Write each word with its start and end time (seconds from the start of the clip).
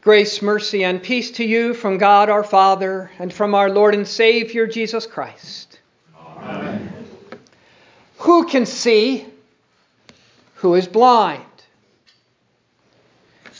Grace, 0.00 0.42
mercy, 0.42 0.84
and 0.84 1.02
peace 1.02 1.30
to 1.30 1.44
you 1.44 1.72
from 1.72 1.96
God 1.96 2.28
our 2.28 2.44
Father 2.44 3.10
and 3.18 3.32
from 3.32 3.54
our 3.54 3.70
Lord 3.70 3.94
and 3.94 4.06
Savior 4.06 4.66
Jesus 4.66 5.06
Christ. 5.06 5.80
Amen. 6.18 6.92
Who 8.18 8.46
can 8.46 8.66
see? 8.66 9.26
Who 10.56 10.74
is 10.74 10.86
blind? 10.86 11.42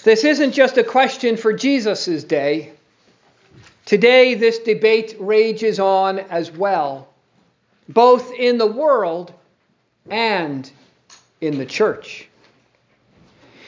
This 0.02 0.24
isn't 0.24 0.52
just 0.52 0.76
a 0.76 0.84
question 0.84 1.38
for 1.38 1.54
Jesus' 1.54 2.24
day. 2.24 2.72
Today, 3.86 4.34
this 4.34 4.58
debate 4.58 5.16
rages 5.18 5.80
on 5.80 6.18
as 6.18 6.50
well, 6.50 7.08
both 7.88 8.32
in 8.34 8.58
the 8.58 8.66
world 8.66 9.32
and 10.10 10.70
in 11.40 11.56
the 11.56 11.66
church. 11.66 12.28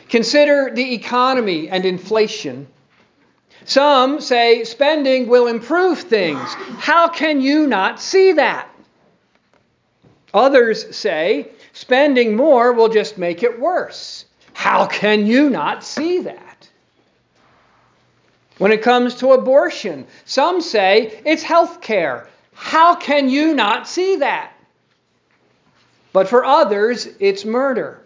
Consider 0.09 0.71
the 0.75 0.95
economy 0.95 1.69
and 1.69 1.85
inflation. 1.85 2.67
Some 3.65 4.21
say 4.21 4.65
spending 4.65 5.27
will 5.27 5.49
improve 5.49 6.01
things. 6.01 6.55
How 6.79 7.09
can 7.09 7.41
you 7.41 7.67
not 7.67 8.01
see 8.01 8.33
that? 8.33 8.69
Others 10.33 10.95
say 10.97 11.49
spending 11.73 12.37
more 12.37 12.73
will 12.73 12.89
just 12.89 13.19
make 13.19 13.43
it 13.43 13.59
worse. 13.59 14.27
How 14.53 14.87
can 14.87 15.27
you 15.27 15.51
not 15.51 15.83
see 15.83 16.21
that? 16.21 16.69
When 18.59 18.73
it 18.73 18.83
comes 18.83 19.17
to 19.17 19.33
abortion, 19.33 20.07
some 20.25 20.61
say 20.61 21.21
it's 21.27 21.43
health 21.43 21.81
care. 21.81 22.29
How 22.55 22.95
can 22.95 23.29
you 23.29 23.55
not 23.55 23.87
see 23.87 24.17
that? 24.17 24.53
But 26.13 26.29
for 26.29 26.45
others, 26.45 27.07
it's 27.21 27.45
murder. 27.45 28.06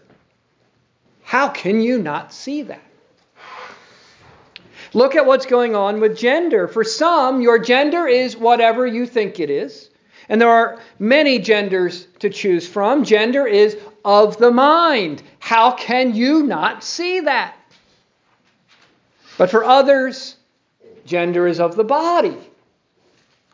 How 1.31 1.49
can 1.49 1.81
you 1.81 1.97
not 1.97 2.33
see 2.33 2.63
that? 2.63 2.83
Look 4.93 5.15
at 5.15 5.27
what's 5.27 5.47
going 5.47 5.77
on 5.77 6.01
with 6.01 6.19
gender. 6.19 6.67
For 6.67 6.83
some, 6.83 7.41
your 7.41 7.61
gender 7.61 8.09
is 8.09 8.37
whatever 8.37 8.85
you 8.85 9.07
think 9.07 9.39
it 9.39 9.49
is. 9.49 9.91
And 10.29 10.41
there 10.41 10.49
are 10.49 10.81
many 10.99 11.39
genders 11.39 12.09
to 12.19 12.31
choose 12.31 12.67
from. 12.67 13.05
Gender 13.05 13.47
is 13.47 13.79
of 14.05 14.39
the 14.39 14.51
mind. 14.51 15.23
How 15.39 15.71
can 15.71 16.17
you 16.17 16.43
not 16.43 16.83
see 16.83 17.21
that? 17.21 17.55
But 19.39 19.53
for 19.53 19.63
others, 19.63 20.35
gender 21.07 21.47
is 21.47 21.61
of 21.61 21.77
the 21.77 21.85
body. 21.85 22.39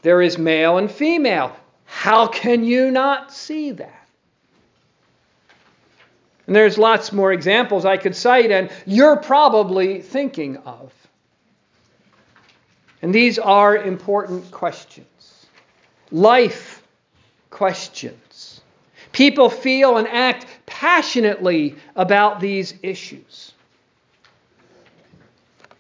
There 0.00 0.22
is 0.22 0.38
male 0.38 0.78
and 0.78 0.90
female. 0.90 1.54
How 1.84 2.26
can 2.26 2.64
you 2.64 2.90
not 2.90 3.34
see 3.34 3.72
that? 3.72 3.95
And 6.46 6.54
there's 6.54 6.78
lots 6.78 7.12
more 7.12 7.32
examples 7.32 7.84
I 7.84 7.96
could 7.96 8.14
cite, 8.14 8.50
and 8.50 8.70
you're 8.86 9.16
probably 9.16 10.00
thinking 10.00 10.58
of. 10.58 10.92
And 13.02 13.14
these 13.14 13.38
are 13.38 13.76
important 13.76 14.50
questions. 14.50 15.46
Life 16.10 16.82
questions. 17.50 18.60
People 19.12 19.50
feel 19.50 19.96
and 19.96 20.06
act 20.08 20.46
passionately 20.66 21.74
about 21.96 22.38
these 22.40 22.74
issues. 22.82 23.52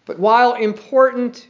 But 0.04 0.18
while 0.18 0.54
important, 0.54 1.46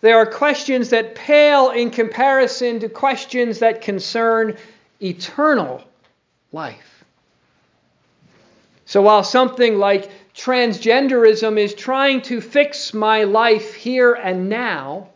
there 0.00 0.16
are 0.16 0.26
questions 0.26 0.90
that 0.90 1.14
pale 1.14 1.70
in 1.70 1.90
comparison 1.90 2.80
to 2.80 2.88
questions 2.88 3.58
that 3.60 3.80
concern 3.80 4.56
eternal 5.02 5.82
life. 6.52 6.93
So 8.86 9.02
while 9.02 9.24
something 9.24 9.78
like 9.78 10.10
transgenderism 10.34 11.58
is 11.58 11.74
trying 11.74 12.22
to 12.22 12.40
fix 12.40 12.92
my 12.92 13.24
life 13.24 13.74
here 13.74 14.12
and 14.12 14.48
now, 14.48 15.08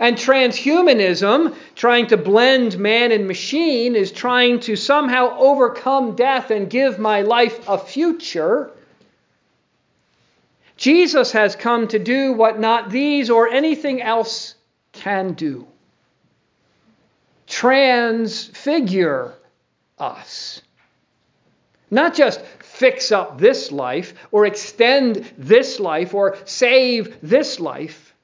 and 0.00 0.16
transhumanism, 0.16 1.54
trying 1.74 2.08
to 2.08 2.16
blend 2.16 2.78
man 2.78 3.12
and 3.12 3.26
machine, 3.28 3.94
is 3.94 4.10
trying 4.10 4.60
to 4.60 4.76
somehow 4.76 5.36
overcome 5.38 6.16
death 6.16 6.50
and 6.50 6.68
give 6.68 6.98
my 6.98 7.22
life 7.22 7.68
a 7.68 7.78
future. 7.78 8.70
Jesus 10.76 11.32
has 11.32 11.54
come 11.54 11.86
to 11.88 11.98
do 11.98 12.32
what 12.32 12.58
not 12.58 12.90
these 12.90 13.30
or 13.30 13.48
anything 13.48 14.02
else 14.02 14.54
can 14.92 15.34
do 15.34 15.66
transfigure 17.46 19.34
us. 19.98 20.62
Not 21.90 22.14
just 22.14 22.40
fix 22.40 23.12
up 23.12 23.38
this 23.38 23.70
life 23.70 24.14
or 24.32 24.46
extend 24.46 25.32
this 25.38 25.78
life 25.78 26.14
or 26.14 26.36
save 26.44 27.16
this 27.22 27.60
life, 27.60 28.14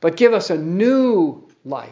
but 0.00 0.16
give 0.16 0.32
us 0.32 0.50
a 0.50 0.58
new 0.58 1.48
life. 1.64 1.90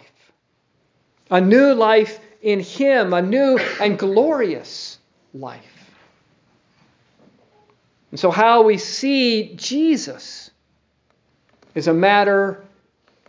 A 1.30 1.40
new 1.40 1.72
life 1.72 2.20
in 2.42 2.60
Him, 2.60 3.12
a 3.12 3.22
new 3.22 3.58
and 3.80 3.98
glorious 3.98 4.98
life. 5.32 5.64
And 8.10 8.20
so, 8.20 8.30
how 8.30 8.62
we 8.62 8.76
see 8.76 9.54
Jesus 9.54 10.50
is 11.74 11.88
a 11.88 11.94
matter 11.94 12.62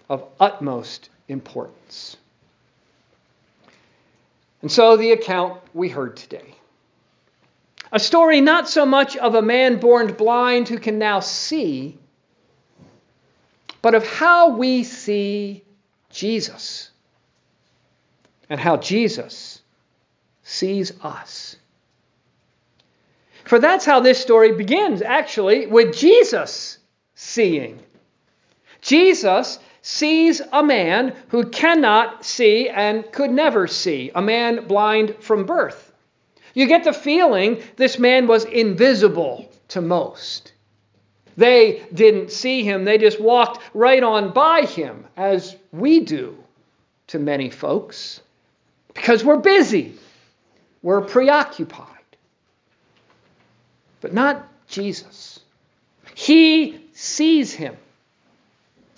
of 0.10 0.28
utmost 0.40 1.10
importance. 1.30 2.18
And 4.62 4.70
so, 4.70 4.98
the 4.98 5.12
account 5.12 5.62
we 5.74 5.88
heard 5.88 6.18
today 6.18 6.56
a 7.94 8.00
story 8.00 8.42
not 8.42 8.68
so 8.68 8.88
much 8.88 9.16
of 9.16 9.36
a 9.36 9.42
man 9.42 9.78
born 9.78 10.14
blind 10.14 10.68
who 10.68 10.80
can 10.80 10.98
now 10.98 11.20
see, 11.20 11.96
but 13.84 13.94
of 13.94 14.06
how 14.06 14.50
we 14.50 14.84
see 14.84 15.64
Jesus 16.10 16.90
and 18.50 18.60
how 18.60 18.78
Jesus 18.78 19.62
sees 20.42 20.92
us. 21.04 21.56
For 23.46 23.60
that's 23.60 23.86
how 23.86 24.00
this 24.00 24.20
story 24.20 24.54
begins, 24.54 25.04
actually, 25.04 25.68
with 25.68 25.96
Jesus 25.96 26.80
seeing. 27.14 27.80
Jesus 28.82 29.60
sees 29.84 30.42
a 30.52 30.64
man 30.64 31.16
who 31.28 31.48
cannot 31.50 32.26
see 32.26 32.70
and 32.70 33.10
could 33.12 33.30
never 33.30 33.68
see, 33.68 34.10
a 34.16 34.22
man 34.22 34.66
blind 34.68 35.18
from 35.20 35.46
birth. 35.46 35.93
You 36.54 36.68
get 36.68 36.84
the 36.84 36.94
feeling 36.94 37.62
this 37.76 37.98
man 37.98 38.28
was 38.28 38.46
invisible 38.46 39.52
to 39.70 39.82
most. 39.82 40.54
They 41.36 41.84
didn't 41.94 42.32
see 42.32 42.64
him, 42.64 42.86
they 42.86 42.98
just 42.98 43.20
walked 43.20 43.60
right 43.74 44.04
on 44.04 44.34
by 44.34 44.62
him, 44.62 45.06
as 45.18 45.56
we 45.72 46.02
do 46.02 46.38
to 47.08 47.18
many 47.18 47.50
folks, 47.50 48.22
because 48.94 49.24
we're 49.24 49.38
busy, 49.38 49.96
we're 50.84 51.02
preoccupied. 51.02 51.88
But 54.02 54.14
not 54.14 54.48
Jesus. 54.68 55.40
He 56.14 56.86
sees 56.94 57.54
him. 57.54 57.78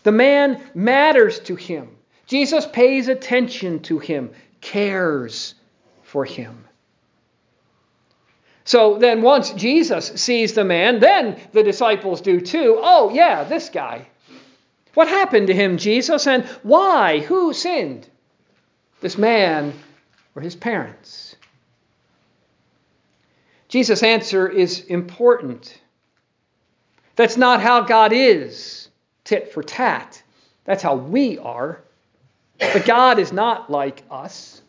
The 0.03 0.11
man 0.11 0.61
matters 0.73 1.39
to 1.41 1.55
him. 1.55 1.89
Jesus 2.27 2.65
pays 2.65 3.07
attention 3.07 3.79
to 3.83 3.99
him, 3.99 4.31
cares 4.59 5.55
for 6.03 6.25
him. 6.25 6.65
So 8.65 8.97
then, 8.97 9.21
once 9.21 9.51
Jesus 9.51 10.07
sees 10.15 10.53
the 10.53 10.65
man, 10.65 10.99
then 10.99 11.39
the 11.51 11.61
disciples 11.61 12.19
do 12.19 12.41
too. 12.41 12.79
Oh, 12.81 13.11
yeah, 13.13 13.43
this 13.43 13.69
guy. 13.69 14.07
What 14.95 15.07
happened 15.07 15.47
to 15.47 15.53
him, 15.53 15.77
Jesus, 15.77 16.25
and 16.25 16.45
why? 16.63 17.19
Who 17.19 17.53
sinned? 17.53 18.09
This 19.01 19.19
man 19.19 19.73
or 20.35 20.41
his 20.41 20.55
parents? 20.55 21.35
Jesus' 23.67 24.01
answer 24.01 24.47
is 24.47 24.81
important. 24.85 25.79
That's 27.15 27.37
not 27.37 27.61
how 27.61 27.81
God 27.81 28.13
is, 28.13 28.89
tit 29.25 29.53
for 29.53 29.61
tat. 29.61 30.23
That's 30.63 30.81
how 30.81 30.95
we 30.95 31.37
are. 31.37 31.81
But 32.57 32.85
God 32.85 33.19
is 33.19 33.31
not 33.31 33.69
like 33.69 34.01
us. 34.09 34.61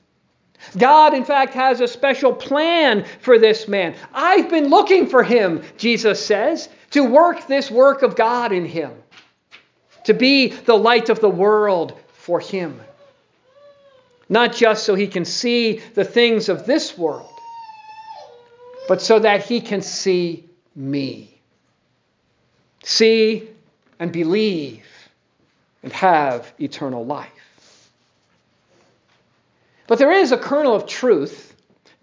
God, 0.79 1.15
in 1.15 1.25
fact, 1.25 1.55
has 1.55 1.81
a 1.81 1.89
special 1.89 2.33
plan 2.33 3.05
for 3.21 3.39
this 3.39 3.69
man. 3.69 3.95
I've 4.13 4.51
been 4.51 4.69
looking 4.69 5.07
for 5.07 5.23
him, 5.23 5.63
Jesus 5.77 6.25
says, 6.25 6.69
to 6.91 7.03
work 7.03 7.47
this 7.47 7.71
work 7.71 8.03
of 8.03 8.17
God 8.17 8.53
in 8.53 8.65
him, 8.65 8.93
to 10.05 10.15
be 10.15 10.49
the 10.49 10.77
light 10.77 11.09
of 11.09 11.21
the 11.21 11.31
world 11.31 11.99
for 12.13 12.41
him. 12.41 12.81
Not 14.29 14.55
just 14.55 14.85
so 14.85 14.95
he 14.95 15.07
can 15.07 15.25
see 15.25 15.81
the 15.95 16.05
things 16.05 16.49
of 16.49 16.67
this 16.67 16.99
world, 16.99 17.41
but 18.89 19.01
so 19.01 19.19
that 19.19 19.45
he 19.45 19.61
can 19.61 19.83
see 19.83 20.45
me. 20.75 21.41
See 22.83 23.49
and 23.99 24.13
believe 24.13 24.87
and 25.83 25.93
have 25.93 26.53
eternal 26.61 27.05
life. 27.05 27.31
But 29.87 29.99
there 29.99 30.13
is 30.13 30.33
a 30.33 30.39
kernel 30.39 30.75
of 30.75 30.87
truth 30.87 31.55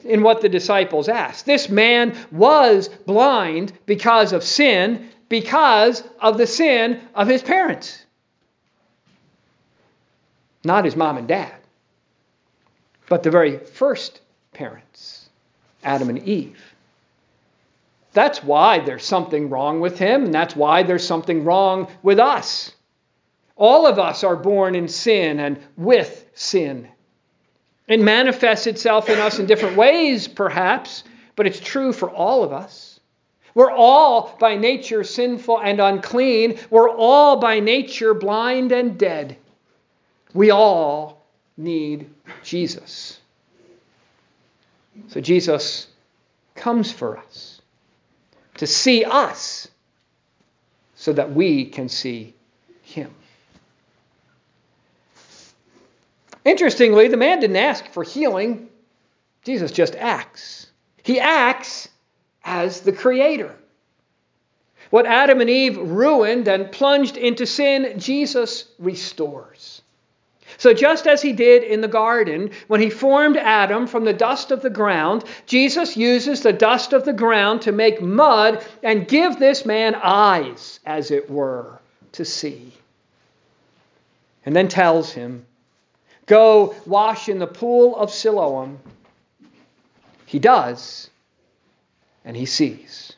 in 0.04 0.22
what 0.22 0.42
the 0.42 0.50
disciples 0.50 1.10
asked. 1.10 1.46
This 1.46 1.70
man 1.70 2.16
was 2.32 2.90
blind 2.90 3.74
because 3.86 4.34
of 4.34 4.44
sin, 4.44 5.10
because 5.30 6.04
of 6.20 6.38
the 6.38 6.48
sin 6.48 7.02
of 7.16 7.28
his 7.28 7.42
parents, 7.42 8.06
not 10.64 10.86
his 10.86 10.96
mom 10.96 11.18
and 11.18 11.28
dad, 11.28 11.56
but 13.10 13.24
the 13.24 13.32
very 13.32 13.58
first 13.58 14.22
parents, 14.54 15.30
Adam 15.84 16.10
and 16.10 16.20
Eve. 16.28 16.62
That's 18.14 18.44
why 18.44 18.80
there's 18.80 19.04
something 19.04 19.50
wrong 19.50 19.80
with 19.80 19.98
him, 19.98 20.26
and 20.26 20.34
that's 20.34 20.56
why 20.56 20.84
there's 20.84 21.06
something 21.06 21.44
wrong 21.44 21.88
with 22.04 22.20
us. 22.20 22.72
All 23.56 23.88
of 23.88 23.98
us 24.00 24.24
are 24.24 24.36
born 24.36 24.76
in 24.76 24.88
sin 24.88 25.40
and 25.40 25.60
with 25.76 26.30
sin. 26.36 26.90
It 27.88 28.00
manifests 28.00 28.68
itself 28.68 29.10
in 29.10 29.20
us 29.20 29.40
in 29.40 29.46
different 29.46 29.76
ways, 29.76 30.28
perhaps, 30.28 31.04
but 31.36 31.48
it's 31.48 31.60
true 31.60 31.92
for 31.92 32.10
all 32.10 32.44
of 32.44 32.54
us. 32.54 33.00
We're 33.56 33.72
all 33.72 34.36
by 34.40 34.56
nature 34.56 35.04
sinful 35.04 35.60
and 35.60 35.80
unclean. 35.80 36.60
We're 36.70 36.90
all 36.90 37.38
by 37.38 37.60
nature 37.60 38.14
blind 38.14 38.72
and 38.72 38.98
dead. 38.98 39.38
We 40.34 40.50
all 40.50 41.24
need 41.56 42.10
Jesus. 42.44 43.20
So 45.10 45.22
Jesus 45.22 45.88
comes 46.56 46.92
for 46.92 47.18
us 47.18 47.62
to 48.56 48.68
see 48.68 49.04
us 49.04 49.68
so 50.96 51.14
that 51.14 51.34
we 51.34 51.66
can 51.66 51.90
see 51.90 52.34
him. 52.82 53.14
Interestingly, 56.46 57.08
the 57.08 57.18
man 57.18 57.40
didn't 57.40 57.56
ask 57.56 57.88
for 57.88 58.04
healing, 58.04 58.70
Jesus 59.44 59.72
just 59.72 59.96
acts. 59.96 60.68
He 61.04 61.20
acts 61.20 61.90
as 62.44 62.82
the 62.82 62.92
creator. 62.92 63.56
What 64.90 65.06
Adam 65.06 65.42
and 65.42 65.50
Eve 65.50 65.78
ruined 65.78 66.48
and 66.48 66.72
plunged 66.72 67.18
into 67.18 67.46
sin, 67.46 68.00
Jesus 68.00 68.66
restores. 68.78 69.82
So, 70.58 70.74
just 70.74 71.08
as 71.08 71.22
he 71.22 71.34
did 71.34 71.64
in 71.64 71.82
the 71.82 71.88
garden 71.88 72.52
when 72.68 72.80
he 72.80 72.90
formed 72.90 73.38
Adam 73.38 73.88
from 73.88 74.06
the 74.06 74.14
dust 74.14 74.52
of 74.52 74.62
the 74.62 74.70
ground, 74.70 75.24
Jesus 75.46 75.98
uses 75.98 76.42
the 76.42 76.54
dust 76.54 76.94
of 76.94 77.06
the 77.06 77.14
ground 77.14 77.64
to 77.64 77.72
make 77.72 78.02
mud 78.02 78.64
and 78.84 79.08
give 79.08 79.40
this 79.40 79.66
man 79.66 79.96
eyes, 79.96 80.80
as 80.86 81.10
it 81.10 81.30
were, 81.30 81.80
to 82.12 82.24
see. 82.24 82.74
And 84.46 84.56
then 84.56 84.68
tells 84.68 85.12
him, 85.12 85.46
Go 86.26 86.76
wash 86.86 87.28
in 87.30 87.40
the 87.40 87.48
pool 87.48 87.96
of 87.96 88.12
Siloam. 88.12 88.80
He 90.26 90.40
does, 90.40 91.10
and 92.24 92.36
he 92.36 92.46
sees. 92.46 93.14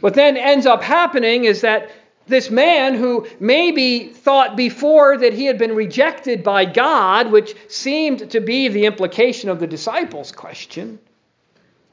What 0.00 0.14
then 0.14 0.36
ends 0.36 0.66
up 0.66 0.82
happening 0.82 1.44
is 1.44 1.60
that 1.62 1.90
this 2.26 2.50
man 2.50 2.94
who 2.94 3.26
maybe 3.40 4.08
thought 4.08 4.56
before 4.56 5.18
that 5.18 5.32
he 5.32 5.46
had 5.46 5.58
been 5.58 5.74
rejected 5.74 6.44
by 6.44 6.64
God, 6.64 7.30
which 7.30 7.54
seemed 7.68 8.30
to 8.30 8.40
be 8.40 8.68
the 8.68 8.86
implication 8.86 9.50
of 9.50 9.58
the 9.58 9.66
disciples' 9.66 10.32
question, 10.32 10.98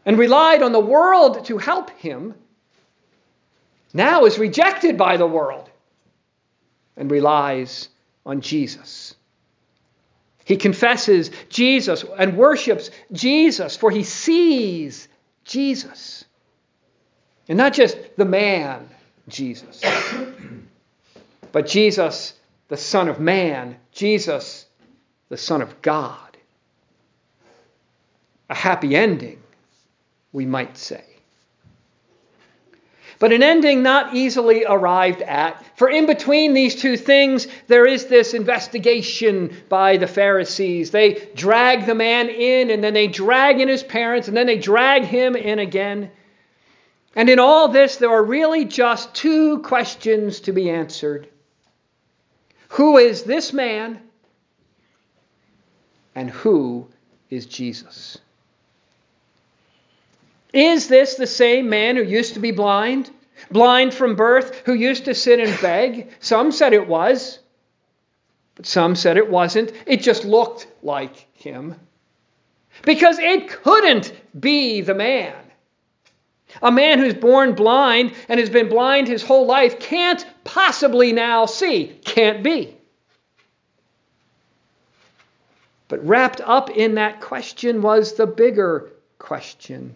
and 0.05 0.17
relied 0.17 0.61
on 0.61 0.71
the 0.71 0.79
world 0.79 1.45
to 1.45 1.57
help 1.57 1.89
him, 1.91 2.35
now 3.93 4.25
is 4.25 4.37
rejected 4.37 4.97
by 4.97 5.17
the 5.17 5.27
world 5.27 5.69
and 6.95 7.09
relies 7.09 7.89
on 8.29 8.41
Jesus. 8.41 9.15
He 10.45 10.57
confesses 10.57 11.31
Jesus 11.49 12.05
and 12.17 12.37
worships 12.37 12.91
Jesus, 13.11 13.75
for 13.75 13.89
he 13.91 14.03
sees 14.03 15.07
Jesus. 15.43 16.25
And 17.47 17.57
not 17.57 17.73
just 17.73 17.97
the 18.17 18.25
man, 18.25 18.87
Jesus, 19.27 19.81
but 21.51 21.65
Jesus, 21.65 22.33
the 22.67 22.77
Son 22.77 23.09
of 23.09 23.19
Man, 23.19 23.77
Jesus, 23.91 24.65
the 25.29 25.37
Son 25.37 25.61
of 25.61 25.81
God. 25.81 26.37
A 28.49 28.55
happy 28.55 28.95
ending, 28.95 29.39
we 30.31 30.45
might 30.45 30.77
say 30.77 31.08
but 33.19 33.33
an 33.33 33.43
ending 33.43 33.83
not 33.83 34.15
easily 34.15 34.63
arrived 34.65 35.21
at. 35.21 35.63
For 35.77 35.89
in 35.89 36.05
between 36.05 36.53
these 36.53 36.75
two 36.75 36.95
things, 36.95 37.47
there 37.67 37.85
is 37.85 38.05
this 38.05 38.33
investigation 38.33 39.55
by 39.67 39.97
the 39.97 40.07
Pharisees. 40.07 40.91
They 40.91 41.29
drag 41.35 41.85
the 41.85 41.95
man 41.95 42.29
in, 42.29 42.69
and 42.69 42.81
then 42.81 42.93
they 42.93 43.07
drag 43.07 43.59
in 43.59 43.67
his 43.67 43.83
parents, 43.83 44.29
and 44.29 44.37
then 44.37 44.47
they 44.47 44.57
drag 44.57 45.03
him 45.03 45.35
in 45.35 45.59
again. 45.59 46.11
And 47.13 47.29
in 47.29 47.39
all 47.39 47.67
this, 47.67 47.97
there 47.97 48.11
are 48.11 48.23
really 48.23 48.63
just 48.63 49.13
two 49.13 49.59
questions 49.59 50.39
to 50.41 50.53
be 50.53 50.69
answered 50.69 51.27
Who 52.69 52.97
is 52.97 53.23
this 53.23 53.51
man? 53.51 53.99
And 56.15 56.29
who 56.29 56.87
is 57.29 57.45
Jesus? 57.45 58.17
Is 60.53 60.87
this 60.87 61.15
the 61.15 61.27
same 61.27 61.69
man 61.69 61.95
who 61.95 62.03
used 62.03 62.33
to 62.33 62.39
be 62.39 62.51
blind? 62.51 63.09
Blind 63.51 63.93
from 63.93 64.15
birth, 64.15 64.63
who 64.65 64.73
used 64.73 65.05
to 65.05 65.15
sit 65.15 65.39
and 65.39 65.61
beg? 65.61 66.11
Some 66.19 66.51
said 66.51 66.73
it 66.73 66.87
was, 66.87 67.39
but 68.55 68.65
some 68.65 68.95
said 68.95 69.17
it 69.17 69.29
wasn't. 69.29 69.71
It 69.85 70.01
just 70.01 70.25
looked 70.25 70.67
like 70.83 71.27
him. 71.33 71.75
Because 72.83 73.19
it 73.19 73.47
couldn't 73.47 74.11
be 74.37 74.81
the 74.81 74.95
man. 74.95 75.35
A 76.61 76.71
man 76.71 76.99
who's 76.99 77.13
born 77.13 77.53
blind 77.53 78.13
and 78.27 78.39
has 78.39 78.49
been 78.49 78.69
blind 78.69 79.07
his 79.07 79.23
whole 79.23 79.45
life 79.45 79.79
can't 79.79 80.25
possibly 80.43 81.13
now 81.13 81.45
see. 81.45 81.99
Can't 82.03 82.41
be. 82.43 82.75
But 85.87 86.05
wrapped 86.05 86.41
up 86.41 86.69
in 86.69 86.95
that 86.95 87.21
question 87.21 87.81
was 87.81 88.13
the 88.13 88.27
bigger 88.27 88.91
question 89.19 89.95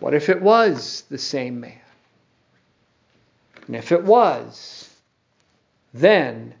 what 0.00 0.14
if 0.14 0.28
it 0.28 0.40
was 0.40 1.04
the 1.10 1.18
same 1.18 1.60
man? 1.60 1.80
And 3.66 3.76
if 3.76 3.92
it 3.92 4.02
was, 4.02 4.88
then 5.92 6.54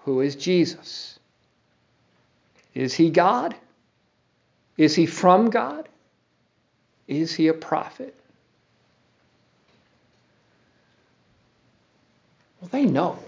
who 0.00 0.20
is 0.20 0.36
Jesus? 0.36 1.18
Is 2.74 2.94
he 2.94 3.10
God? 3.10 3.54
Is 4.76 4.94
he 4.94 5.06
from 5.06 5.50
God? 5.50 5.88
Is 7.06 7.34
he 7.34 7.48
a 7.48 7.54
prophet? 7.54 8.14
Well, 12.60 12.70
they 12.70 12.84
know. 12.84 13.18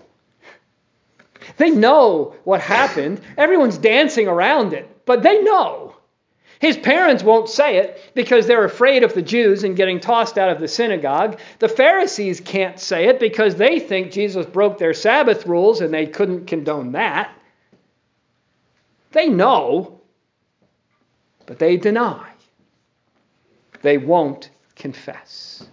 They 1.57 1.71
know 1.71 2.37
what 2.45 2.61
happened. 2.61 3.21
Everyone's 3.37 3.79
dancing 3.79 4.29
around 4.29 4.73
it, 4.73 5.05
but 5.05 5.23
they 5.23 5.43
know. 5.43 5.82
His 6.63 6.77
parents 6.77 7.25
won't 7.25 7.49
say 7.49 7.79
it 7.79 8.01
because 8.15 8.47
they're 8.47 8.65
afraid 8.65 9.03
of 9.03 9.15
the 9.15 9.21
Jews 9.21 9.65
and 9.65 9.75
getting 9.75 9.99
tossed 9.99 10.39
out 10.39 10.49
of 10.49 10.61
the 10.61 10.69
synagogue. 10.69 11.41
The 11.59 11.69
Pharisees 11.69 12.39
can't 12.39 12.79
say 12.79 13.09
it 13.09 13.19
because 13.19 13.57
they 13.57 13.81
think 13.81 14.13
Jesus 14.13 14.47
broke 14.47 14.79
their 14.79 14.95
Sabbath 14.95 15.45
rules 15.45 15.81
and 15.81 15.93
they 15.93 16.07
couldn't 16.07 16.47
condone 16.47 16.93
that. 16.93 17.37
They 19.11 19.29
know, 19.29 20.03
but 21.47 21.59
they 21.59 21.79
deny. 21.79 22.29
They 23.83 23.99
won't 23.99 24.49
confess. 24.77 25.67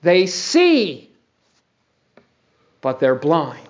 They 0.00 0.24
see, 0.24 1.10
but 2.80 2.98
they're 2.98 3.14
blind. 3.14 3.63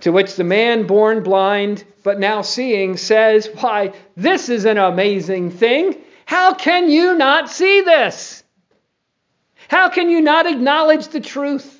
To 0.00 0.12
which 0.12 0.36
the 0.36 0.44
man 0.44 0.86
born 0.86 1.22
blind 1.22 1.84
but 2.02 2.18
now 2.18 2.42
seeing 2.42 2.96
says, 2.96 3.48
Why, 3.60 3.92
this 4.16 4.48
is 4.48 4.64
an 4.64 4.78
amazing 4.78 5.50
thing. 5.50 5.96
How 6.24 6.54
can 6.54 6.88
you 6.88 7.16
not 7.16 7.50
see 7.50 7.82
this? 7.82 8.42
How 9.68 9.88
can 9.88 10.10
you 10.10 10.20
not 10.20 10.46
acknowledge 10.46 11.08
the 11.08 11.20
truth? 11.20 11.76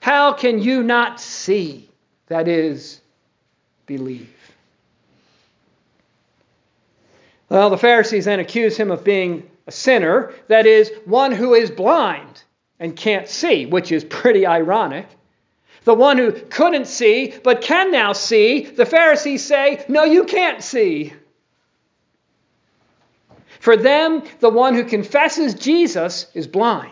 How 0.00 0.32
can 0.32 0.62
you 0.62 0.82
not 0.82 1.20
see? 1.20 1.88
That 2.28 2.48
is, 2.48 3.00
believe. 3.86 4.32
Well, 7.48 7.70
the 7.70 7.78
Pharisees 7.78 8.24
then 8.24 8.40
accuse 8.40 8.76
him 8.76 8.90
of 8.90 9.04
being 9.04 9.48
a 9.66 9.72
sinner, 9.72 10.32
that 10.48 10.66
is, 10.66 10.90
one 11.04 11.32
who 11.32 11.54
is 11.54 11.70
blind 11.70 12.42
and 12.80 12.96
can't 12.96 13.28
see, 13.28 13.66
which 13.66 13.92
is 13.92 14.04
pretty 14.04 14.46
ironic. 14.46 15.06
The 15.86 15.94
one 15.94 16.18
who 16.18 16.32
couldn't 16.32 16.88
see 16.88 17.32
but 17.44 17.62
can 17.62 17.92
now 17.92 18.12
see, 18.12 18.64
the 18.64 18.84
Pharisees 18.84 19.44
say, 19.44 19.84
No, 19.86 20.02
you 20.02 20.24
can't 20.24 20.60
see. 20.60 21.12
For 23.60 23.76
them, 23.76 24.24
the 24.40 24.50
one 24.50 24.74
who 24.74 24.82
confesses 24.82 25.54
Jesus 25.54 26.26
is 26.34 26.48
blind. 26.48 26.90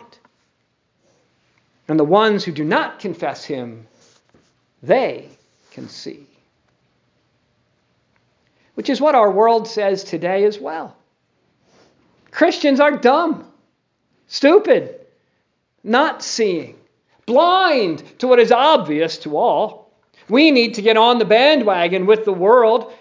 And 1.89 1.99
the 1.99 2.05
ones 2.05 2.45
who 2.45 2.53
do 2.53 2.63
not 2.63 2.99
confess 2.99 3.43
him, 3.43 3.85
they 4.81 5.27
can 5.71 5.89
see. 5.89 6.25
which 8.75 8.89
is 8.89 9.01
what 9.01 9.15
our 9.15 9.31
world 9.31 9.67
says 9.67 10.05
today 10.05 10.45
as 10.45 10.57
well. 10.57 10.95
Christians 12.31 12.79
are 12.79 12.95
dumb, 12.95 13.45
stupid, 14.27 14.99
not 15.83 16.23
seeing, 16.23 16.75
blind 17.25 18.03
to 18.19 18.27
what 18.27 18.39
is 18.39 18.51
obvious 18.51 19.17
to 19.19 19.37
all. 19.37 19.91
We 20.29 20.51
need 20.51 20.75
to 20.75 20.81
get 20.81 20.97
on 20.97 21.19
the 21.19 21.25
bandwagon 21.25 22.05
with 22.05 22.25
the 22.25 22.33
world. 22.33 22.93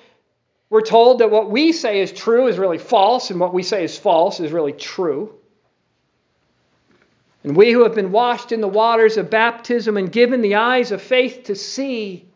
We're 0.70 0.82
told 0.82 1.20
that 1.20 1.30
what 1.30 1.50
we 1.50 1.72
say 1.72 2.00
is 2.00 2.12
true 2.12 2.48
is 2.48 2.58
really 2.58 2.78
false, 2.78 3.30
and 3.30 3.38
what 3.38 3.54
we 3.54 3.62
say 3.62 3.84
is 3.84 3.98
false 3.98 4.40
is 4.40 4.52
really 4.52 4.72
true. 4.72 5.34
And 7.44 7.56
we 7.56 7.72
who 7.72 7.82
have 7.82 7.94
been 7.94 8.12
washed 8.12 8.52
in 8.52 8.62
the 8.62 8.68
waters 8.68 9.18
of 9.18 9.30
baptism 9.30 9.96
and 9.98 10.10
given 10.10 10.40
the 10.40 10.56
eyes 10.56 10.92
of 10.92 11.02
faith 11.02 11.44
to 11.44 11.54
see 11.54 12.26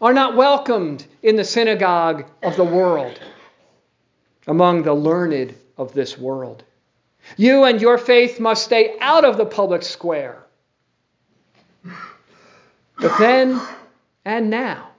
are 0.00 0.12
not 0.12 0.36
welcomed 0.36 1.04
in 1.22 1.36
the 1.36 1.44
synagogue 1.44 2.24
of 2.42 2.56
the 2.56 2.64
world 2.64 3.20
among 4.46 4.82
the 4.82 4.94
learned 4.94 5.54
of 5.76 5.92
this 5.92 6.16
world. 6.16 6.64
You 7.36 7.64
and 7.64 7.80
your 7.80 7.98
faith 7.98 8.40
must 8.40 8.64
stay 8.64 8.96
out 9.00 9.24
of 9.24 9.36
the 9.36 9.46
public 9.46 9.82
square. 9.82 10.41
But 12.98 13.18
then 13.18 13.60
and 14.24 14.50
now, 14.50 14.90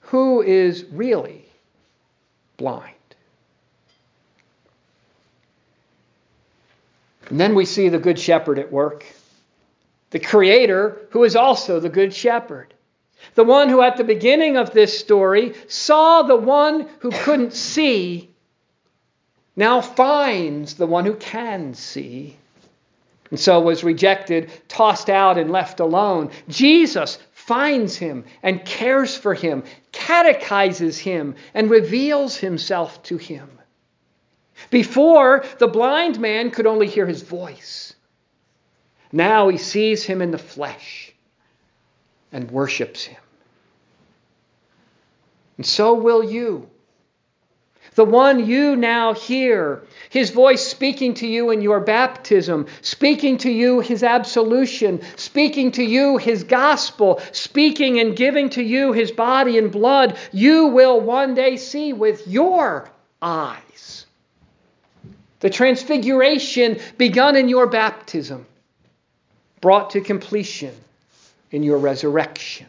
who 0.00 0.42
is 0.42 0.84
really 0.84 1.44
blind? 2.56 2.92
And 7.28 7.40
then 7.40 7.54
we 7.54 7.64
see 7.64 7.88
the 7.88 7.98
Good 7.98 8.18
Shepherd 8.18 8.58
at 8.58 8.70
work, 8.70 9.04
the 10.10 10.20
Creator 10.20 11.08
who 11.10 11.24
is 11.24 11.34
also 11.34 11.80
the 11.80 11.88
Good 11.88 12.14
Shepherd. 12.14 12.72
The 13.34 13.44
one 13.44 13.68
who, 13.68 13.82
at 13.82 13.96
the 13.96 14.04
beginning 14.04 14.56
of 14.56 14.72
this 14.72 14.96
story, 14.98 15.54
saw 15.66 16.22
the 16.22 16.36
one 16.36 16.88
who 17.00 17.10
couldn't 17.10 17.54
see, 17.54 18.30
now 19.56 19.80
finds 19.80 20.74
the 20.74 20.86
one 20.86 21.04
who 21.04 21.14
can 21.14 21.74
see. 21.74 22.36
And 23.30 23.40
so 23.40 23.60
was 23.60 23.82
rejected, 23.82 24.50
tossed 24.68 25.10
out, 25.10 25.38
and 25.38 25.50
left 25.50 25.80
alone. 25.80 26.30
Jesus 26.48 27.18
finds 27.32 27.96
him 27.96 28.24
and 28.42 28.64
cares 28.64 29.16
for 29.16 29.34
him, 29.34 29.64
catechizes 29.92 30.98
him, 30.98 31.34
and 31.54 31.70
reveals 31.70 32.36
himself 32.36 33.02
to 33.04 33.16
him. 33.16 33.48
Before, 34.70 35.44
the 35.58 35.68
blind 35.68 36.18
man 36.20 36.50
could 36.50 36.66
only 36.66 36.86
hear 36.86 37.06
his 37.06 37.22
voice. 37.22 37.94
Now 39.12 39.48
he 39.48 39.58
sees 39.58 40.04
him 40.04 40.22
in 40.22 40.30
the 40.30 40.38
flesh 40.38 41.12
and 42.32 42.50
worships 42.50 43.04
him. 43.04 43.20
And 45.56 45.66
so 45.66 45.94
will 45.94 46.22
you. 46.22 46.68
The 47.94 48.04
one 48.04 48.46
you 48.46 48.76
now 48.76 49.14
hear, 49.14 49.82
his 50.10 50.30
voice 50.30 50.66
speaking 50.66 51.14
to 51.14 51.26
you 51.26 51.50
in 51.50 51.62
your 51.62 51.80
baptism, 51.80 52.66
speaking 52.82 53.38
to 53.38 53.50
you 53.50 53.80
his 53.80 54.02
absolution, 54.02 55.00
speaking 55.16 55.72
to 55.72 55.82
you 55.82 56.18
his 56.18 56.44
gospel, 56.44 57.20
speaking 57.32 57.98
and 58.00 58.16
giving 58.16 58.50
to 58.50 58.62
you 58.62 58.92
his 58.92 59.10
body 59.10 59.56
and 59.56 59.72
blood, 59.72 60.18
you 60.32 60.66
will 60.66 61.00
one 61.00 61.34
day 61.34 61.56
see 61.56 61.92
with 61.92 62.26
your 62.26 62.90
eyes. 63.22 64.06
The 65.40 65.50
transfiguration 65.50 66.78
begun 66.98 67.36
in 67.36 67.48
your 67.48 67.66
baptism, 67.66 68.46
brought 69.60 69.90
to 69.90 70.00
completion 70.00 70.74
in 71.50 71.62
your 71.62 71.78
resurrection. 71.78 72.66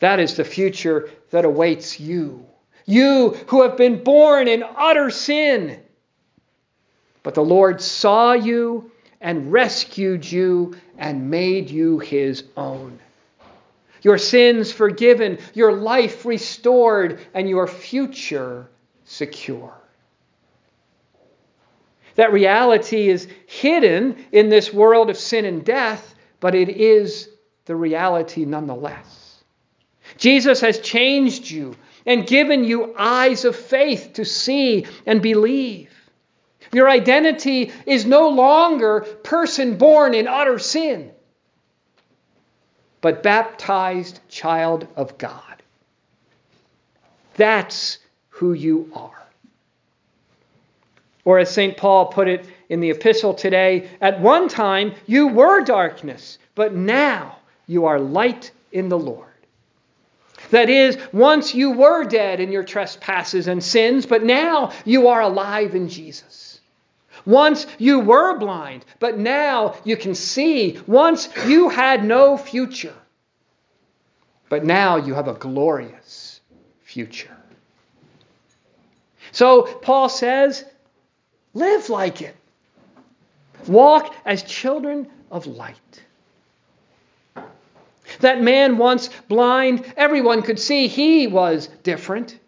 That 0.00 0.20
is 0.20 0.36
the 0.36 0.44
future 0.44 1.10
that 1.30 1.44
awaits 1.44 1.98
you. 1.98 2.46
You 2.88 3.36
who 3.48 3.62
have 3.64 3.76
been 3.76 4.02
born 4.02 4.48
in 4.48 4.64
utter 4.64 5.10
sin. 5.10 5.78
But 7.22 7.34
the 7.34 7.44
Lord 7.44 7.82
saw 7.82 8.32
you 8.32 8.90
and 9.20 9.52
rescued 9.52 10.24
you 10.24 10.74
and 10.96 11.30
made 11.30 11.68
you 11.68 11.98
his 11.98 12.44
own. 12.56 12.98
Your 14.00 14.16
sins 14.16 14.72
forgiven, 14.72 15.38
your 15.52 15.72
life 15.72 16.24
restored, 16.24 17.20
and 17.34 17.46
your 17.46 17.66
future 17.66 18.70
secure. 19.04 19.74
That 22.14 22.32
reality 22.32 23.10
is 23.10 23.28
hidden 23.46 24.24
in 24.32 24.48
this 24.48 24.72
world 24.72 25.10
of 25.10 25.18
sin 25.18 25.44
and 25.44 25.62
death, 25.62 26.14
but 26.40 26.54
it 26.54 26.70
is 26.70 27.28
the 27.66 27.76
reality 27.76 28.46
nonetheless. 28.46 29.42
Jesus 30.16 30.62
has 30.62 30.80
changed 30.80 31.50
you 31.50 31.76
and 32.08 32.26
given 32.26 32.64
you 32.64 32.94
eyes 32.98 33.44
of 33.44 33.54
faith 33.54 34.14
to 34.14 34.24
see 34.24 34.86
and 35.04 35.20
believe. 35.20 35.92
Your 36.72 36.88
identity 36.88 37.70
is 37.84 38.06
no 38.06 38.30
longer 38.30 39.02
person 39.22 39.76
born 39.76 40.14
in 40.14 40.26
utter 40.26 40.58
sin, 40.58 41.12
but 43.02 43.22
baptized 43.22 44.20
child 44.30 44.88
of 44.96 45.18
God. 45.18 45.62
That's 47.36 47.98
who 48.30 48.54
you 48.54 48.90
are. 48.94 49.22
Or 51.26 51.38
as 51.38 51.52
St. 51.52 51.76
Paul 51.76 52.06
put 52.06 52.26
it 52.26 52.46
in 52.70 52.80
the 52.80 52.90
epistle 52.90 53.34
today, 53.34 53.90
at 54.00 54.18
one 54.18 54.48
time 54.48 54.94
you 55.04 55.28
were 55.28 55.62
darkness, 55.62 56.38
but 56.54 56.74
now 56.74 57.36
you 57.66 57.84
are 57.84 58.00
light 58.00 58.50
in 58.72 58.88
the 58.88 58.98
Lord. 58.98 59.27
That 60.50 60.70
is, 60.70 60.98
once 61.12 61.54
you 61.54 61.72
were 61.72 62.04
dead 62.04 62.40
in 62.40 62.52
your 62.52 62.64
trespasses 62.64 63.48
and 63.48 63.62
sins, 63.62 64.06
but 64.06 64.24
now 64.24 64.72
you 64.84 65.08
are 65.08 65.20
alive 65.20 65.74
in 65.74 65.88
Jesus. 65.88 66.60
Once 67.26 67.66
you 67.78 68.00
were 68.00 68.38
blind, 68.38 68.84
but 69.00 69.18
now 69.18 69.74
you 69.84 69.96
can 69.96 70.14
see. 70.14 70.80
Once 70.86 71.28
you 71.46 71.68
had 71.68 72.04
no 72.04 72.38
future, 72.38 72.94
but 74.48 74.64
now 74.64 74.96
you 74.96 75.14
have 75.14 75.28
a 75.28 75.34
glorious 75.34 76.40
future. 76.82 77.36
So 79.32 79.62
Paul 79.62 80.08
says, 80.08 80.64
live 81.52 81.90
like 81.90 82.22
it. 82.22 82.34
Walk 83.66 84.14
as 84.24 84.42
children 84.42 85.08
of 85.30 85.46
light. 85.46 85.76
That 88.20 88.42
man, 88.42 88.78
once 88.78 89.08
blind, 89.28 89.84
everyone 89.96 90.42
could 90.42 90.58
see 90.58 90.88
he 90.88 91.26
was 91.26 91.68
different. 91.82 92.38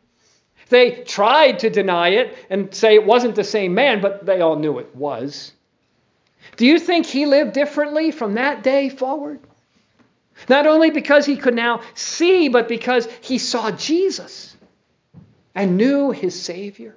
They 0.68 1.02
tried 1.04 1.60
to 1.60 1.70
deny 1.70 2.10
it 2.10 2.36
and 2.48 2.74
say 2.74 2.94
it 2.94 3.04
wasn't 3.04 3.34
the 3.34 3.44
same 3.44 3.74
man, 3.74 4.00
but 4.00 4.24
they 4.24 4.40
all 4.40 4.56
knew 4.56 4.78
it 4.78 4.94
was. 4.94 5.52
Do 6.56 6.66
you 6.66 6.78
think 6.78 7.06
he 7.06 7.26
lived 7.26 7.52
differently 7.52 8.10
from 8.10 8.34
that 8.34 8.62
day 8.62 8.88
forward? 8.88 9.40
Not 10.48 10.66
only 10.66 10.90
because 10.90 11.26
he 11.26 11.36
could 11.36 11.54
now 11.54 11.82
see, 11.94 12.48
but 12.48 12.68
because 12.68 13.08
he 13.20 13.38
saw 13.38 13.70
Jesus 13.70 14.56
and 15.54 15.76
knew 15.76 16.10
his 16.10 16.40
Savior. 16.40 16.96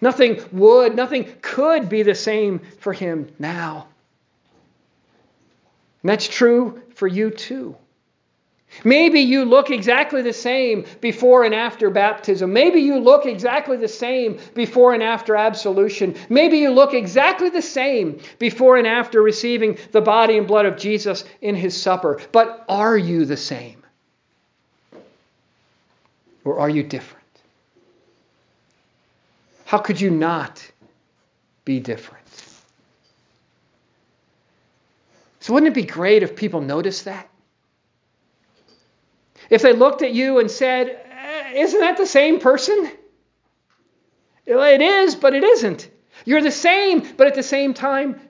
Nothing 0.00 0.42
would, 0.52 0.96
nothing 0.96 1.32
could 1.42 1.88
be 1.88 2.02
the 2.02 2.14
same 2.14 2.60
for 2.78 2.92
him 2.92 3.28
now. 3.38 3.88
And 6.02 6.10
that's 6.10 6.28
true 6.28 6.82
for 6.94 7.06
you 7.06 7.30
too. 7.30 7.76
Maybe 8.84 9.20
you 9.20 9.44
look 9.44 9.70
exactly 9.70 10.22
the 10.22 10.32
same 10.32 10.86
before 11.00 11.44
and 11.44 11.54
after 11.54 11.90
baptism. 11.90 12.52
Maybe 12.52 12.80
you 12.80 12.98
look 12.98 13.26
exactly 13.26 13.76
the 13.76 13.86
same 13.86 14.38
before 14.54 14.94
and 14.94 15.02
after 15.02 15.36
absolution. 15.36 16.16
Maybe 16.28 16.58
you 16.58 16.70
look 16.70 16.94
exactly 16.94 17.50
the 17.50 17.62
same 17.62 18.20
before 18.38 18.78
and 18.78 18.86
after 18.86 19.20
receiving 19.22 19.78
the 19.92 20.00
body 20.00 20.38
and 20.38 20.46
blood 20.46 20.66
of 20.66 20.78
Jesus 20.78 21.24
in 21.42 21.54
his 21.54 21.80
supper. 21.80 22.20
But 22.32 22.64
are 22.68 22.96
you 22.96 23.26
the 23.26 23.36
same? 23.36 23.84
Or 26.44 26.58
are 26.58 26.70
you 26.70 26.82
different? 26.82 27.22
How 29.66 29.78
could 29.78 30.00
you 30.00 30.10
not 30.10 30.70
be 31.64 31.78
different? 31.78 32.21
So, 35.42 35.52
wouldn't 35.52 35.72
it 35.72 35.74
be 35.74 35.82
great 35.82 36.22
if 36.22 36.36
people 36.36 36.60
noticed 36.60 37.06
that? 37.06 37.28
If 39.50 39.62
they 39.62 39.72
looked 39.72 40.02
at 40.02 40.12
you 40.12 40.38
and 40.38 40.48
said, 40.48 40.88
eh, 40.88 41.52
Isn't 41.56 41.80
that 41.80 41.96
the 41.96 42.06
same 42.06 42.38
person? 42.38 42.88
It 44.46 44.80
is, 44.80 45.16
but 45.16 45.34
it 45.34 45.42
isn't. 45.42 45.90
You're 46.24 46.42
the 46.42 46.52
same, 46.52 47.00
but 47.16 47.26
at 47.26 47.34
the 47.34 47.42
same 47.42 47.74
time, 47.74 48.20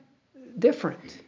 different. 0.59 1.19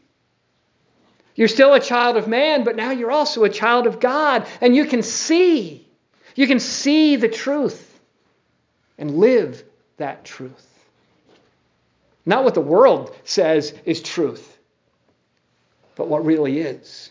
You're 1.34 1.48
still 1.48 1.74
a 1.74 1.80
child 1.80 2.16
of 2.16 2.28
man, 2.28 2.64
but 2.64 2.76
now 2.76 2.90
you're 2.90 3.12
also 3.12 3.44
a 3.44 3.50
child 3.50 3.86
of 3.86 4.00
God, 4.00 4.46
and 4.62 4.74
you 4.74 4.86
can 4.86 5.02
see. 5.02 5.86
You 6.34 6.46
can 6.46 6.60
see 6.60 7.16
the 7.16 7.28
truth 7.28 8.00
and 8.96 9.18
live 9.18 9.62
that 9.98 10.24
truth. 10.24 10.66
Not 12.24 12.42
what 12.42 12.54
the 12.54 12.62
world 12.62 13.14
says 13.24 13.74
is 13.84 14.00
truth, 14.00 14.53
but 15.96 16.08
what 16.08 16.24
really 16.24 16.60
is. 16.60 17.10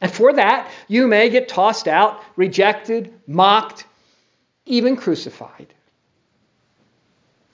And 0.00 0.10
for 0.10 0.32
that, 0.32 0.70
you 0.86 1.06
may 1.06 1.28
get 1.28 1.48
tossed 1.48 1.88
out, 1.88 2.22
rejected, 2.36 3.12
mocked, 3.26 3.84
even 4.64 4.96
crucified. 4.96 5.72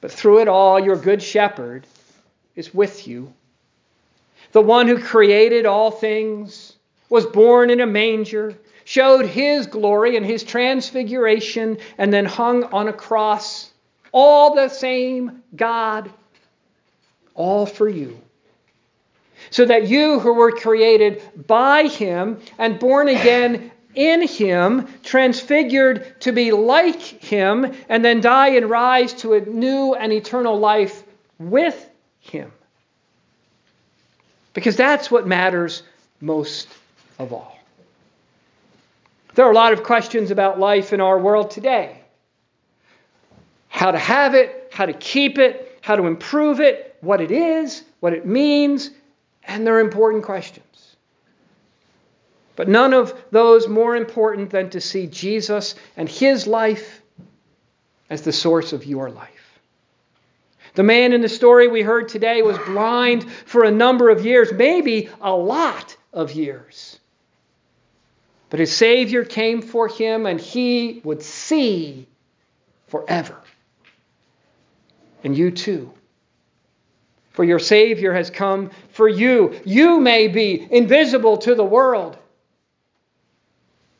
But 0.00 0.12
through 0.12 0.40
it 0.40 0.48
all, 0.48 0.78
your 0.78 0.96
good 0.96 1.22
shepherd 1.22 1.86
is 2.54 2.74
with 2.74 3.08
you. 3.08 3.32
The 4.52 4.60
one 4.60 4.86
who 4.86 4.98
created 4.98 5.64
all 5.64 5.90
things 5.90 6.76
was 7.08 7.24
born 7.24 7.70
in 7.70 7.80
a 7.80 7.86
manger, 7.86 8.54
showed 8.84 9.24
his 9.24 9.66
glory 9.66 10.16
and 10.16 10.26
his 10.26 10.44
transfiguration, 10.44 11.78
and 11.96 12.12
then 12.12 12.26
hung 12.26 12.64
on 12.64 12.88
a 12.88 12.92
cross. 12.92 13.72
All 14.12 14.54
the 14.54 14.68
same 14.68 15.42
God, 15.56 16.10
all 17.34 17.64
for 17.64 17.88
you 17.88 18.20
so 19.50 19.64
that 19.64 19.88
you 19.88 20.18
who 20.20 20.34
were 20.34 20.52
created 20.52 21.22
by 21.46 21.84
him 21.84 22.40
and 22.58 22.78
born 22.78 23.08
again 23.08 23.70
in 23.94 24.26
him, 24.26 24.88
transfigured 25.02 26.20
to 26.20 26.32
be 26.32 26.52
like 26.52 27.00
him, 27.00 27.72
and 27.88 28.04
then 28.04 28.20
die 28.20 28.48
and 28.48 28.68
rise 28.68 29.12
to 29.14 29.34
a 29.34 29.40
new 29.40 29.94
and 29.94 30.12
eternal 30.12 30.58
life 30.58 31.04
with 31.38 31.88
him. 32.20 32.50
Because 34.52 34.76
that's 34.76 35.10
what 35.10 35.26
matters 35.26 35.82
most 36.20 36.68
of 37.18 37.32
all. 37.32 37.58
There 39.34 39.44
are 39.44 39.50
a 39.50 39.54
lot 39.54 39.72
of 39.72 39.82
questions 39.82 40.30
about 40.30 40.58
life 40.58 40.92
in 40.92 41.00
our 41.00 41.18
world 41.18 41.50
today 41.50 42.00
how 43.68 43.90
to 43.90 43.98
have 43.98 44.36
it, 44.36 44.70
how 44.72 44.86
to 44.86 44.92
keep 44.92 45.36
it, 45.36 45.80
how 45.82 45.96
to 45.96 46.06
improve 46.06 46.60
it, 46.60 46.96
what 47.00 47.20
it 47.20 47.32
is, 47.32 47.82
what 47.98 48.12
it 48.12 48.24
means, 48.24 48.90
and 49.46 49.66
they're 49.66 49.80
important 49.80 50.24
questions. 50.24 50.96
But 52.56 52.68
none 52.68 52.94
of 52.94 53.14
those 53.30 53.68
more 53.68 53.96
important 53.96 54.50
than 54.50 54.70
to 54.70 54.80
see 54.80 55.06
Jesus 55.06 55.74
and 55.96 56.08
his 56.08 56.46
life 56.46 57.02
as 58.08 58.22
the 58.22 58.32
source 58.32 58.72
of 58.72 58.84
your 58.84 59.10
life. 59.10 59.30
The 60.74 60.82
man 60.82 61.12
in 61.12 61.20
the 61.20 61.28
story 61.28 61.68
we 61.68 61.82
heard 61.82 62.08
today 62.08 62.42
was 62.42 62.58
blind 62.58 63.30
for 63.30 63.64
a 63.64 63.70
number 63.70 64.10
of 64.10 64.24
years, 64.24 64.52
maybe 64.52 65.08
a 65.20 65.34
lot 65.34 65.96
of 66.12 66.32
years. 66.32 66.98
But 68.50 68.60
his 68.60 68.72
Savior 68.72 69.24
came 69.24 69.62
for 69.62 69.88
him 69.88 70.26
and 70.26 70.40
he 70.40 71.00
would 71.04 71.22
see 71.22 72.06
forever. 72.86 73.40
And 75.24 75.36
you 75.36 75.50
too 75.50 75.92
for 77.34 77.44
your 77.44 77.58
Savior 77.58 78.14
has 78.14 78.30
come 78.30 78.70
for 78.90 79.08
you. 79.08 79.60
You 79.64 80.00
may 80.00 80.28
be 80.28 80.66
invisible 80.70 81.36
to 81.38 81.54
the 81.54 81.64
world, 81.64 82.16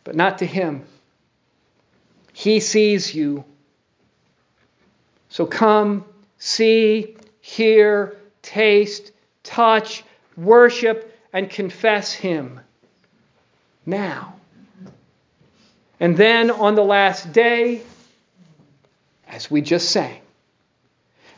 but 0.05 0.15
not 0.15 0.39
to 0.39 0.47
Him. 0.47 0.85
He 2.33 2.61
sees 2.61 3.13
you. 3.13 3.45
So 5.29 5.47
come, 5.47 6.05
see, 6.39 7.17
hear, 7.41 8.17
taste, 8.41 9.11
touch, 9.43 10.05
worship, 10.37 11.13
and 11.33 11.51
confess 11.51 12.13
Him 12.13 12.61
now. 13.85 14.37
And 15.99 16.17
then 16.17 16.53
on 16.53 16.77
the 16.77 16.85
last 16.85 17.33
day, 17.33 17.83
as 19.27 19.51
we 19.51 19.61
just 19.61 19.91
sang, 19.91 20.21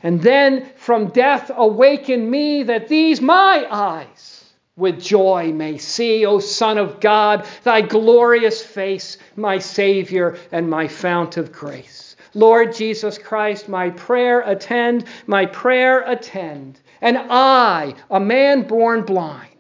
and 0.03 0.21
then 0.21 0.67
from 0.77 1.09
death 1.09 1.51
awaken 1.55 2.31
me 2.31 2.63
that 2.65 2.89
these 2.89 3.21
my 3.21 3.67
eyes 3.71 4.45
with 4.77 5.01
joy 5.01 5.53
may 5.53 5.79
see, 5.79 6.27
O 6.27 6.39
Son 6.39 6.77
of 6.77 7.01
God, 7.01 7.47
thy 7.65 7.81
glorious 7.81 8.63
face, 8.63 9.17
my 9.35 9.59
Savior 9.59 10.37
and 10.53 10.69
my 10.69 10.87
fount 10.87 11.39
of 11.39 11.51
grace. 11.51 12.17
Lord 12.35 12.75
Jesus 12.75 13.17
Christ, 13.17 13.69
my 13.69 13.89
prayer 13.91 14.41
attend, 14.43 15.07
my 15.27 15.47
prayer 15.47 16.03
attend. 16.03 16.79
And 17.01 17.17
I, 17.17 17.95
a 18.11 18.21
man 18.21 18.63
born 18.63 19.03
blind, 19.03 19.51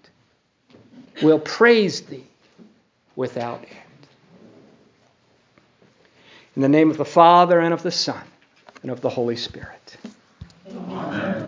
will 1.23 1.39
praise 1.39 2.03
thee 2.03 2.27
without 3.15 3.61
end. 3.61 4.09
In 6.55 6.63
the 6.63 6.69
name 6.69 6.91
of 6.91 6.99
the 6.99 7.05
Father, 7.05 7.61
and 7.61 7.73
of 7.73 7.83
the 7.83 7.91
Son, 7.91 8.23
and 8.83 8.91
of 8.91 9.01
the 9.01 9.09
Holy 9.11 9.37
Spirit. 9.37 9.97
Amen. 10.75 11.36